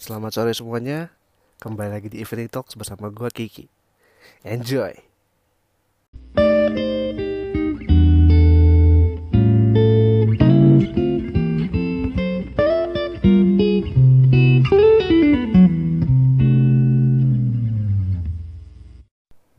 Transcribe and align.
Selamat 0.00 0.32
sore 0.32 0.56
semuanya. 0.56 1.12
Kembali 1.60 1.92
lagi 1.92 2.08
di 2.08 2.24
Evening 2.24 2.48
Talks 2.48 2.72
bersama 2.72 3.12
gue 3.12 3.28
Kiki. 3.28 3.68
Enjoy. 4.48 4.96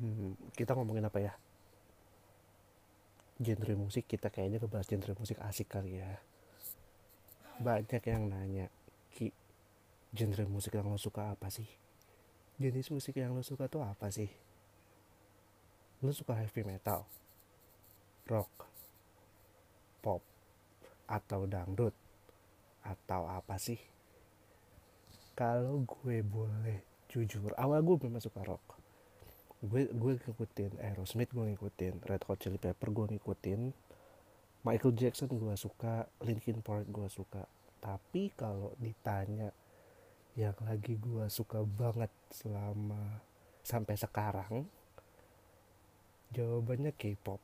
Hmm, 0.02 0.34
kita 0.58 0.74
ngomongin 0.74 1.06
apa 1.06 1.22
ya? 1.22 1.38
Genre 3.38 3.74
musik 3.78 4.10
kita 4.10 4.34
kayaknya 4.34 4.58
ngebahas 4.58 4.90
genre 4.90 5.14
musik 5.22 5.38
asik 5.46 5.70
kali 5.70 6.02
ya. 6.02 6.18
Banyak 7.62 8.02
yang 8.10 8.26
nanya, 8.26 8.74
genre 10.12 10.44
musik 10.48 10.76
yang 10.76 10.92
lo 10.92 11.00
suka 11.00 11.32
apa 11.32 11.48
sih? 11.48 11.68
Jenis 12.60 12.92
musik 12.92 13.16
yang 13.16 13.32
lo 13.32 13.42
suka 13.42 13.72
tuh 13.72 13.82
apa 13.82 14.12
sih? 14.12 14.28
Lo 16.04 16.12
suka 16.12 16.36
heavy 16.36 16.68
metal, 16.68 17.08
rock, 18.28 18.68
pop, 20.04 20.20
atau 21.08 21.48
dangdut, 21.48 21.96
atau 22.84 23.30
apa 23.32 23.56
sih? 23.56 23.80
Kalau 25.38 25.88
gue 25.88 26.20
boleh 26.26 27.08
jujur, 27.08 27.56
awal 27.56 27.80
gue 27.86 27.98
memang 28.04 28.20
suka 28.20 28.44
rock. 28.44 28.82
Gue 29.62 29.88
gue 29.88 30.18
ngikutin 30.18 30.82
Aerosmith, 30.82 31.32
gue 31.32 31.54
ngikutin 31.54 32.02
Red 32.04 32.26
Hot 32.28 32.42
Chili 32.42 32.58
Pepper, 32.58 32.90
gue 32.90 33.06
ngikutin 33.16 33.72
Michael 34.66 34.94
Jackson 34.94 35.30
gue 35.30 35.56
suka, 35.58 36.10
Linkin 36.22 36.60
Park 36.66 36.90
gue 36.90 37.08
suka. 37.10 37.46
Tapi 37.82 38.34
kalau 38.34 38.74
ditanya 38.78 39.54
yang 40.40 40.56
lagi 40.64 40.96
gue 40.96 41.28
suka 41.28 41.60
banget 41.60 42.08
selama 42.32 43.20
sampai 43.68 44.00
sekarang 44.00 44.64
jawabannya 46.32 46.96
K-pop. 46.96 47.44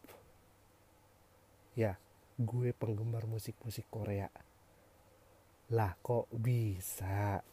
Ya 1.75 1.99
gue 2.39 2.71
penggemar 2.71 3.27
musik-musik 3.27 3.83
Korea. 3.91 4.31
Lah 5.75 5.99
kok 5.99 6.31
bisa? 6.31 7.43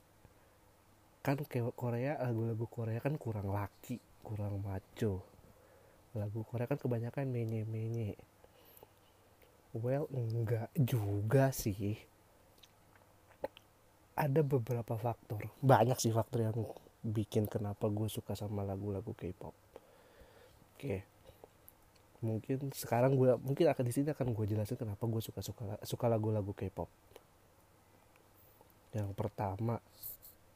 Kan 1.25 1.43
Korea 1.75 2.21
lagu-lagu 2.23 2.71
Korea 2.71 3.03
kan 3.03 3.19
kurang 3.19 3.51
laki 3.51 3.99
kurang 4.23 4.63
maco. 4.63 5.27
Lagu 6.15 6.47
Korea 6.47 6.71
kan 6.71 6.79
kebanyakan 6.79 7.27
menye-menye. 7.27 8.15
Well 9.75 10.07
enggak 10.15 10.71
juga 10.79 11.51
sih 11.51 11.99
ada 14.15 14.41
beberapa 14.47 14.95
faktor. 14.95 15.51
Banyak 15.59 15.99
sih 15.99 16.15
faktor 16.15 16.47
yang 16.47 16.59
bikin 17.05 17.51
kenapa 17.51 17.91
gue 17.91 18.07
suka 18.09 18.39
sama 18.39 18.63
lagu-lagu 18.63 19.13
K-pop. 19.13 19.53
Oke. 20.75 21.05
Mungkin 22.25 22.73
sekarang 22.73 23.21
gue 23.21 23.37
mungkin 23.37 23.69
akan 23.69 23.85
di 23.85 23.93
sini 23.93 24.09
akan 24.15 24.33
gue 24.33 24.47
jelasin 24.49 24.81
kenapa 24.81 25.05
gue 25.05 25.21
suka 25.21 25.45
suka 25.45 25.77
suka 25.85 26.07
lagu-lagu 26.09 26.57
K-pop. 26.57 26.89
Yang 28.95 29.11
pertama 29.19 29.83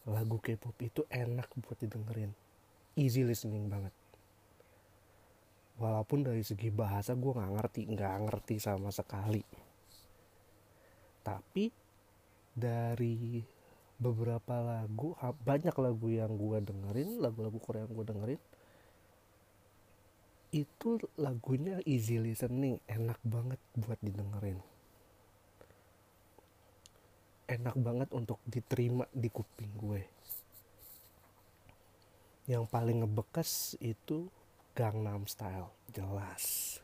lagu 0.08 0.40
K-pop 0.40 0.78
itu 0.80 1.04
enak 1.12 1.50
buat 1.60 1.76
didengerin. 1.76 2.32
Easy 2.96 3.26
listening 3.26 3.68
banget. 3.68 3.92
Walaupun 5.78 6.26
dari 6.26 6.42
segi 6.42 6.72
bahasa 6.72 7.14
gue 7.14 7.30
nggak 7.34 7.52
ngerti 7.54 7.82
nggak 7.92 8.14
ngerti 8.26 8.56
sama 8.58 8.88
sekali. 8.94 9.42
Tapi 11.22 11.87
dari 12.58 13.46
beberapa 13.98 14.62
lagu 14.62 15.14
banyak 15.42 15.74
lagu 15.74 16.06
yang 16.10 16.34
gue 16.34 16.58
dengerin 16.62 17.18
lagu-lagu 17.18 17.58
Korea 17.58 17.86
yang 17.86 17.94
gue 17.94 18.06
dengerin 18.06 18.40
itu 20.48 20.96
lagunya 21.20 21.76
easy 21.84 22.16
listening 22.16 22.80
enak 22.88 23.20
banget 23.20 23.60
buat 23.76 24.00
didengerin. 24.00 24.56
Enak 27.48 27.76
banget 27.76 28.08
untuk 28.12 28.40
diterima 28.48 29.04
di 29.12 29.28
kuping 29.28 29.72
gue. 29.76 30.02
Yang 32.48 32.64
paling 32.72 33.04
ngebekas 33.04 33.76
itu 33.80 34.32
Gangnam 34.72 35.28
Style 35.28 35.68
jelas. 35.92 36.76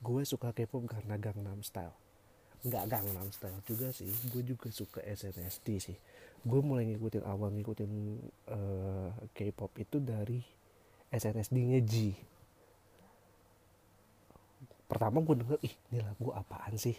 Gue 0.00 0.24
suka 0.24 0.56
K-pop 0.56 0.88
karena 0.88 1.20
Gangnam 1.20 1.60
Style 1.60 1.96
nggak 2.60 2.84
Gangnam 2.92 3.28
Style 3.32 3.60
juga 3.64 3.88
sih. 3.92 4.08
Gue 4.28 4.44
juga 4.44 4.68
suka 4.68 5.00
SNSD 5.00 5.68
sih. 5.80 5.96
Gue 6.44 6.60
mulai 6.60 6.88
ngikutin 6.88 7.24
awal 7.24 7.52
ngikutin 7.56 7.92
uh, 8.48 9.08
K-pop 9.32 9.72
itu 9.80 9.96
dari 10.00 10.40
SNSD-nya 11.12 11.80
G. 11.84 12.16
Pertama 14.88 15.22
gue 15.22 15.36
denger 15.40 15.58
ih 15.64 15.74
ini 15.92 15.98
lagu 16.04 16.28
apaan 16.36 16.74
sih? 16.76 16.96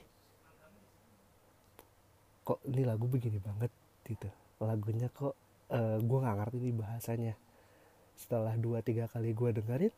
Kok 2.41 2.65
ini 2.69 2.81
lagu 2.85 3.05
begini 3.05 3.37
banget? 3.37 3.69
Gitu. 4.05 4.29
Lagunya 4.61 5.09
kok 5.13 5.37
uh, 5.69 5.97
gue 6.01 6.17
nggak 6.21 6.37
ngerti 6.41 6.57
nih 6.57 6.75
bahasanya. 6.77 7.33
Setelah 8.17 8.53
dua 8.57 8.81
tiga 8.81 9.09
kali 9.09 9.33
gue 9.33 9.49
dengerin 9.53 9.93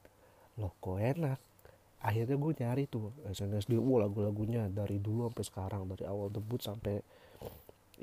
loh 0.54 0.74
kok 0.78 1.02
enak 1.02 1.42
akhirnya 2.04 2.36
gue 2.36 2.54
nyari 2.60 2.84
tuh 2.92 3.16
SNSD 3.32 3.80
wow 3.80 4.04
lagu-lagunya 4.04 4.68
dari 4.68 5.00
dulu 5.00 5.32
sampai 5.32 5.44
sekarang 5.48 5.82
dari 5.88 6.04
awal 6.04 6.28
debut 6.28 6.60
sampai 6.60 7.00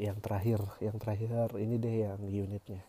yang 0.00 0.16
terakhir 0.25 0.65
yang 0.81 0.97
terakhir 0.97 1.53
ini 1.61 1.77
deh 1.77 1.94
yang 2.09 2.21
unitnya. 2.25 2.81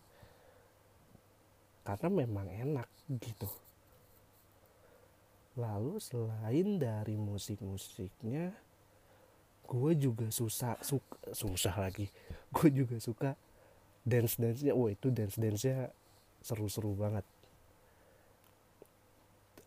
Karena 1.83 2.07
memang 2.07 2.47
enak 2.47 2.87
gitu. 3.19 3.49
Lalu 5.59 5.99
selain 5.99 6.79
dari 6.79 7.19
musik-musiknya 7.19 8.55
gue 9.67 9.91
juga 9.99 10.31
susah 10.31 10.79
suka, 10.79 11.35
susah 11.35 11.75
lagi. 11.75 12.07
Gue 12.55 12.71
juga 12.71 12.95
suka 13.03 13.35
dance 14.07 14.39
dance 14.39 14.63
nya 14.63 14.71
wah 14.73 14.89
itu 14.89 15.11
dance 15.11 15.35
dance 15.35 15.67
nya 15.67 15.91
seru-seru 16.41 16.95
banget 16.97 17.25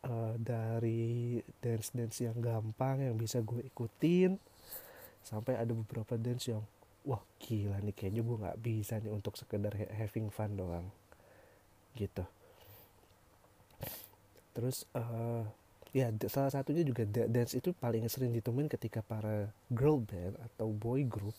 uh, 0.05 0.35
dari 0.37 1.41
dance 1.59 1.91
dance 1.97 2.21
yang 2.23 2.37
gampang 2.39 3.05
yang 3.09 3.17
bisa 3.17 3.41
gue 3.41 3.65
ikutin 3.65 4.37
sampai 5.25 5.57
ada 5.57 5.73
beberapa 5.73 6.21
dance 6.21 6.53
yang 6.53 6.63
wah 7.05 7.21
gila 7.41 7.81
nih 7.85 7.93
kayaknya 7.97 8.23
gue 8.25 8.37
nggak 8.41 8.61
bisa 8.61 9.01
nih 9.01 9.13
untuk 9.13 9.37
sekedar 9.37 9.73
having 9.73 10.29
fun 10.29 10.57
doang. 10.57 10.87
Gitu. 11.97 12.25
Terus 14.55 14.89
uh, 14.97 15.45
ya 15.95 16.11
salah 16.29 16.53
satunya 16.53 16.83
juga 16.83 17.07
dance 17.07 17.55
itu 17.57 17.73
paling 17.77 18.09
sering 18.09 18.33
ditemuin 18.33 18.69
ketika 18.73 19.05
para 19.05 19.53
girl 19.73 20.01
band 20.01 20.37
atau 20.41 20.73
boy 20.73 21.05
group 21.05 21.37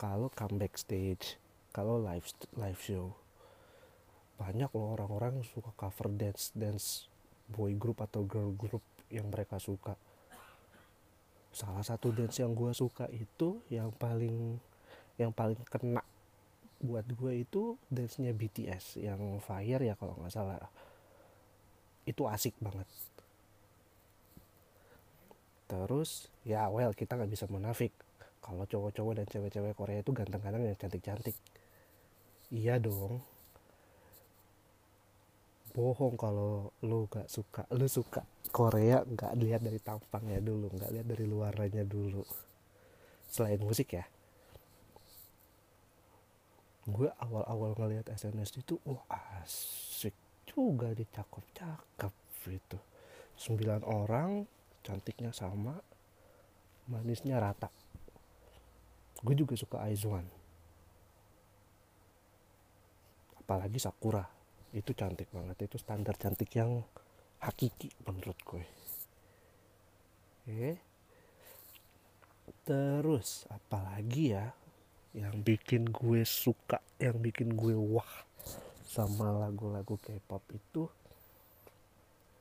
kalau 0.00 0.26
comeback 0.32 0.74
stage 0.76 1.40
kalau 1.74 2.00
live 2.00 2.24
live 2.56 2.80
show. 2.80 3.16
Banyak 4.34 4.70
loh 4.74 4.98
orang-orang 4.98 5.46
suka 5.46 5.70
cover 5.78 6.10
dance 6.10 6.50
dance 6.54 7.13
boy 7.50 7.76
group 7.76 8.00
atau 8.00 8.24
girl 8.24 8.52
group 8.56 8.82
yang 9.12 9.28
mereka 9.28 9.60
suka. 9.60 9.96
Salah 11.54 11.86
satu 11.86 12.10
dance 12.10 12.42
yang 12.42 12.56
gue 12.56 12.74
suka 12.74 13.06
itu 13.14 13.62
yang 13.70 13.94
paling 13.94 14.58
yang 15.20 15.30
paling 15.30 15.58
kena 15.70 16.02
buat 16.82 17.06
gue 17.06 17.46
itu 17.46 17.78
dance 17.86 18.18
nya 18.18 18.34
BTS 18.34 18.98
yang 19.00 19.38
Fire 19.38 19.80
ya 19.80 19.94
kalau 19.94 20.18
nggak 20.18 20.34
salah. 20.34 20.58
Itu 22.04 22.26
asik 22.26 22.58
banget. 22.58 22.88
Terus 25.70 26.28
ya 26.42 26.66
well 26.68 26.92
kita 26.92 27.14
nggak 27.14 27.30
bisa 27.30 27.46
munafik. 27.46 27.94
Kalau 28.44 28.68
cowok-cowok 28.68 29.24
dan 29.24 29.26
cewek-cewek 29.30 29.72
Korea 29.72 30.04
itu 30.04 30.12
ganteng-ganteng 30.12 30.68
dan 30.68 30.76
cantik-cantik. 30.76 31.36
Iya 32.52 32.76
dong 32.76 33.33
bohong 35.74 36.14
kalau 36.14 36.70
lu 36.86 37.10
gak 37.10 37.26
suka. 37.26 37.66
Lu 37.74 37.90
suka 37.90 38.22
Korea 38.54 39.02
nggak 39.02 39.34
lihat 39.34 39.60
dari 39.66 39.82
tampangnya 39.82 40.38
dulu 40.38 40.70
nggak 40.70 40.94
lihat 40.94 41.06
dari 41.10 41.26
luarannya 41.26 41.82
dulu. 41.82 42.22
Selain 43.26 43.58
musik 43.58 43.98
ya. 43.98 44.06
Gue 46.86 47.10
awal-awal 47.18 47.74
ngelihat 47.74 48.14
SNSD 48.14 48.62
itu 48.62 48.78
wah 48.86 49.02
asik 49.42 50.14
juga 50.46 50.94
dicakep-cakep 50.94 52.14
gitu. 52.46 52.78
Sembilan 53.34 53.82
orang 53.82 54.46
cantiknya 54.86 55.34
sama 55.34 55.74
manisnya 56.86 57.42
rata. 57.42 57.66
Gue 59.18 59.34
juga 59.34 59.58
suka 59.58 59.82
Aizwan. 59.82 60.28
Apalagi 63.42 63.82
Sakura 63.82 64.43
itu 64.74 64.90
cantik 64.90 65.30
banget 65.30 65.70
itu 65.70 65.78
standar 65.78 66.18
cantik 66.18 66.50
yang 66.58 66.82
hakiki 67.38 67.94
menurut 68.02 68.38
gue. 68.42 68.64
Oke. 70.50 70.72
Terus 72.66 73.46
apalagi 73.48 74.34
ya 74.34 74.50
yang 75.14 75.46
bikin 75.46 75.94
gue 75.94 76.26
suka 76.26 76.82
yang 76.98 77.22
bikin 77.22 77.54
gue 77.54 77.78
wah 77.78 78.26
sama 78.82 79.30
lagu-lagu 79.30 79.94
K-pop 79.94 80.42
itu? 80.50 80.90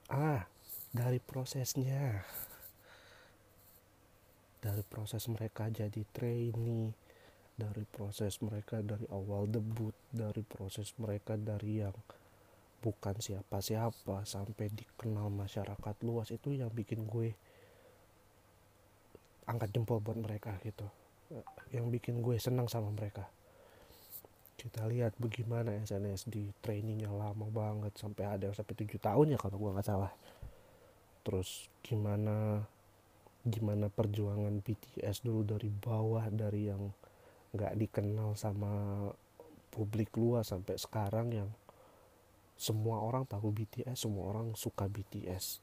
Ah 0.09 0.49
dari 0.89 1.21
prosesnya. 1.21 2.25
Dari 4.57 4.81
proses 4.87 5.27
mereka 5.29 5.69
jadi 5.69 6.01
trainee 6.09 6.95
dari 7.53 7.85
proses 7.85 8.41
mereka 8.41 8.81
dari 8.81 9.05
awal 9.13 9.45
debut 9.45 9.93
dari 10.09 10.41
proses 10.41 10.89
mereka 10.97 11.37
dari 11.37 11.85
yang 11.85 11.93
bukan 12.83 13.15
siapa-siapa 13.23 14.27
sampai 14.27 14.67
dikenal 14.67 15.31
masyarakat 15.31 15.95
luas 16.03 16.27
itu 16.35 16.51
yang 16.51 16.67
bikin 16.67 17.07
gue 17.07 17.31
angkat 19.47 19.71
jempol 19.71 20.03
buat 20.03 20.19
mereka 20.19 20.59
gitu. 20.67 20.83
Yang 21.71 21.85
bikin 21.99 22.19
gue 22.19 22.35
senang 22.35 22.67
sama 22.67 22.91
mereka. 22.91 23.23
Kita 24.59 24.83
lihat 24.91 25.15
bagaimana 25.15 25.71
SNS 25.79 26.27
di 26.27 26.51
trainingnya 26.59 27.07
lama 27.07 27.47
banget 27.47 27.95
sampai 27.95 28.27
ada 28.27 28.51
sampai 28.51 28.75
tujuh 28.83 28.99
tahun 28.99 29.35
ya 29.35 29.37
kalau 29.39 29.55
gue 29.55 29.71
nggak 29.79 29.87
salah. 29.87 30.11
Terus 31.23 31.71
gimana 31.79 32.67
gimana 33.43 33.87
perjuangan 33.87 34.59
BTS 34.59 35.23
dulu 35.23 35.55
dari 35.55 35.71
bawah 35.71 36.27
dari 36.31 36.67
yang 36.67 36.91
nggak 37.55 37.75
dikenal 37.79 38.35
sama 38.39 39.07
publik 39.71 40.15
luas 40.15 40.51
sampai 40.51 40.79
sekarang 40.79 41.27
yang 41.33 41.49
semua 42.57 43.01
orang 43.01 43.25
tahu 43.25 43.51
BTS 43.51 44.07
semua 44.07 44.29
orang 44.29 44.53
suka 44.53 44.85
BTS 44.87 45.59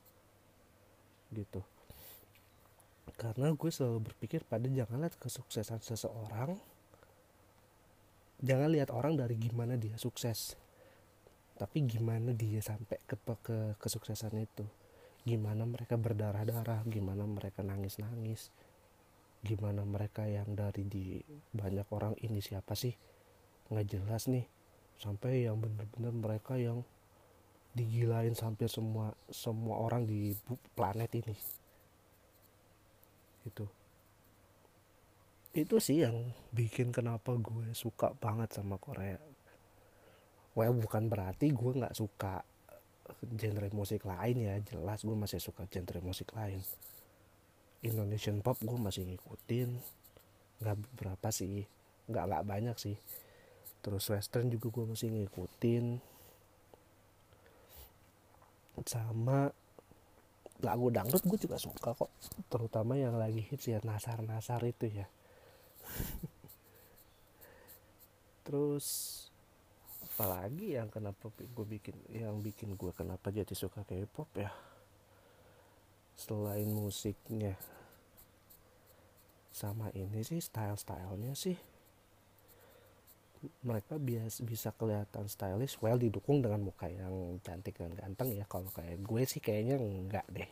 gitu. 1.30 1.62
Karena 3.14 3.52
gue 3.52 3.70
selalu 3.70 4.10
berpikir 4.10 4.42
pada 4.48 4.66
jangan 4.66 5.04
lihat 5.04 5.16
kesuksesan 5.20 5.82
seseorang 5.84 6.58
jangan 8.40 8.72
lihat 8.72 8.88
orang 8.88 9.20
dari 9.20 9.36
gimana 9.36 9.76
dia 9.76 10.00
sukses 10.00 10.56
tapi 11.60 11.84
gimana 11.84 12.32
dia 12.32 12.64
sampai 12.64 12.96
ke, 13.04 13.16
ke 13.44 13.76
kesuksesan 13.76 14.40
itu. 14.40 14.64
Gimana 15.28 15.68
mereka 15.68 16.00
berdarah-darah 16.00 16.88
gimana 16.88 17.28
mereka 17.28 17.60
nangis-nangis 17.60 18.48
gimana 19.40 19.88
mereka 19.88 20.28
yang 20.28 20.52
dari 20.52 20.84
di 20.84 21.16
banyak 21.56 21.88
orang 21.92 22.12
ini 22.20 22.44
siapa 22.44 22.76
sih? 22.76 22.92
Nggak 23.72 23.86
jelas 23.88 24.28
nih 24.28 24.59
sampai 25.00 25.48
yang 25.48 25.56
bener-bener 25.56 26.12
mereka 26.12 26.60
yang 26.60 26.84
digilain 27.72 28.36
sampai 28.36 28.68
semua 28.68 29.16
semua 29.32 29.80
orang 29.80 30.04
di 30.04 30.36
planet 30.76 31.10
ini. 31.16 31.36
Itu. 33.48 33.64
Itu 35.56 35.80
sih 35.80 36.04
yang 36.04 36.30
bikin 36.52 36.92
kenapa 36.92 37.34
gue 37.40 37.72
suka 37.72 38.12
banget 38.20 38.52
sama 38.52 38.76
Korea. 38.76 39.18
Well 40.52 40.76
bukan 40.76 41.08
berarti 41.08 41.50
gue 41.50 41.72
nggak 41.80 41.96
suka 41.96 42.44
genre 43.24 43.68
musik 43.72 44.04
lain 44.04 44.36
ya. 44.36 44.54
Jelas 44.60 45.00
gue 45.00 45.16
masih 45.16 45.40
suka 45.40 45.64
genre 45.64 46.04
musik 46.04 46.28
lain. 46.36 46.60
Indonesian 47.80 48.44
pop 48.44 48.60
gue 48.60 48.76
masih 48.76 49.08
ngikutin. 49.08 49.80
Nggak 50.60 50.76
berapa 51.00 51.28
sih. 51.32 51.64
Nggak 52.10 52.24
nggak 52.28 52.44
banyak 52.44 52.76
sih 52.76 52.98
terus 53.80 54.04
western 54.12 54.52
juga 54.52 54.68
gue 54.68 54.84
masih 54.92 55.08
ngikutin. 55.08 56.00
Sama 58.84 59.52
lagu 60.60 60.92
dangdut 60.92 61.24
gue 61.24 61.38
juga 61.40 61.56
suka 61.56 61.96
kok. 61.96 62.12
Terutama 62.52 62.96
yang 62.96 63.16
lagi 63.16 63.40
hits 63.40 63.68
ya 63.68 63.80
nasar 63.84 64.20
nasar 64.24 64.60
itu 64.64 64.88
ya. 64.88 65.08
Terus 68.46 68.86
apalagi 70.04 70.76
yang 70.76 70.92
kenapa 70.92 71.32
gue 71.32 71.66
bikin 71.66 71.96
yang 72.12 72.40
bikin 72.44 72.76
gue 72.76 72.92
kenapa 72.92 73.32
jadi 73.32 73.52
suka 73.56 73.84
K-pop 73.84 74.28
ya? 74.36 74.52
Selain 76.16 76.68
musiknya. 76.68 77.56
Sama 79.50 79.88
ini 79.96 80.20
sih 80.24 80.40
style 80.40 80.76
stylenya 80.76 81.32
sih 81.36 81.69
mereka 83.64 83.96
bias 83.96 84.44
bisa 84.44 84.68
kelihatan 84.76 85.24
stylish 85.24 85.80
well 85.80 85.96
didukung 85.96 86.44
dengan 86.44 86.60
muka 86.60 86.88
yang 86.92 87.40
cantik 87.40 87.80
dan 87.80 87.96
ganteng 87.96 88.36
ya. 88.36 88.44
Kalau 88.44 88.68
kayak 88.68 89.00
gue 89.00 89.22
sih 89.24 89.40
kayaknya 89.40 89.80
enggak 89.80 90.26
deh. 90.28 90.50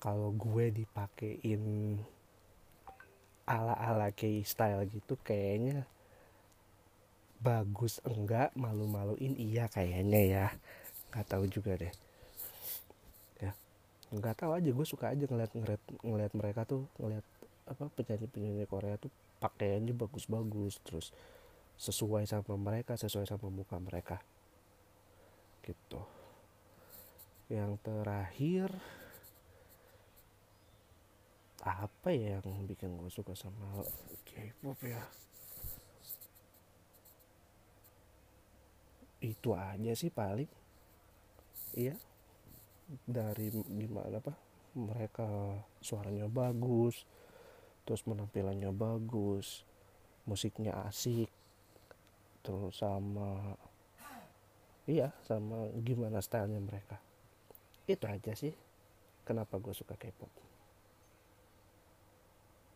Kalau 0.00 0.32
gue 0.32 0.72
dipakein 0.72 1.96
ala 3.44 3.76
ala 3.76 4.08
kayak 4.14 4.48
style 4.48 4.88
gitu 4.88 5.20
kayaknya 5.20 5.84
bagus 7.44 8.00
enggak 8.08 8.56
malu-maluin. 8.56 9.36
Iya 9.36 9.68
kayaknya 9.68 10.20
ya. 10.24 10.46
Nggak 11.12 11.26
tahu 11.28 11.44
juga 11.52 11.76
deh. 11.76 11.92
Ya 13.36 13.52
nggak 14.08 14.40
tahu 14.40 14.56
aja. 14.56 14.70
Gue 14.72 14.86
suka 14.88 15.12
aja 15.12 15.28
ngeliat 15.28 15.52
ngeliat 15.52 15.82
ngeliat 16.00 16.32
mereka 16.32 16.64
tuh 16.64 16.88
ngeliat 16.96 17.26
apa 17.66 17.86
penyanyi 17.94 18.26
penyanyi 18.26 18.64
Korea 18.66 18.98
tuh 18.98 19.12
pakaiannya 19.38 19.94
bagus-bagus 19.94 20.82
terus 20.82 21.14
sesuai 21.78 22.26
sama 22.30 22.54
mereka 22.58 22.94
sesuai 22.94 23.26
sama 23.26 23.50
muka 23.50 23.78
mereka. 23.78 24.22
Gitu. 25.62 26.00
Yang 27.50 27.72
terakhir 27.82 28.68
apa 31.62 32.10
ya 32.10 32.42
yang 32.42 32.66
bikin 32.66 32.98
gue 32.98 33.10
suka 33.10 33.38
sama 33.38 33.86
K-pop 34.26 34.78
ya? 34.82 35.02
Itu 39.22 39.54
aja 39.54 39.92
sih 39.94 40.10
paling. 40.10 40.50
Iya. 41.78 41.94
Dari 43.06 43.54
gimana 43.54 44.18
apa 44.18 44.34
mereka 44.74 45.28
suaranya 45.84 46.26
bagus 46.26 47.06
terus 47.82 48.02
penampilannya 48.06 48.70
bagus 48.70 49.66
musiknya 50.26 50.74
asik 50.86 51.30
terus 52.42 52.78
sama 52.78 53.58
iya 54.86 55.14
sama 55.22 55.70
gimana 55.82 56.18
stylenya 56.18 56.58
mereka. 56.58 56.98
Itu 57.86 58.06
aja 58.06 58.34
sih 58.34 58.54
kenapa 59.22 59.58
gue 59.62 59.74
suka 59.74 59.94
K-pop 59.94 60.41